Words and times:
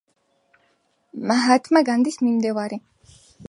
მაჰათმა 1.33 1.85
განდის 1.93 2.21
მიმდევარი. 2.25 2.85